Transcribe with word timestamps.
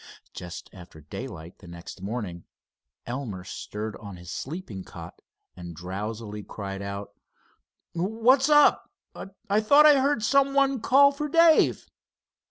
Just 0.33 0.67
after 0.73 1.01
daylight 1.01 1.59
the 1.59 1.67
next 1.67 2.01
morning 2.01 2.45
Elmer 3.05 3.43
stirred 3.43 3.95
on 3.97 4.15
his 4.17 4.31
sleeping 4.31 4.83
cot 4.83 5.21
and 5.55 5.75
drowsily 5.75 6.41
cried 6.41 6.81
out: 6.81 7.13
"What's 7.93 8.49
up? 8.49 8.89
I 9.47 9.61
thought 9.61 9.85
I 9.85 9.99
heard 9.99 10.23
some 10.23 10.55
one 10.55 10.81
call 10.81 11.11
for 11.11 11.29
Dave." 11.29 11.85